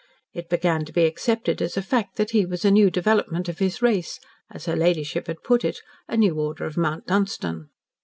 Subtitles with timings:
[0.33, 3.59] It began to be accepted as a fact that he was a new development of
[3.59, 7.69] his race as her ladyship had put it, "A new order of Mount Dunstan."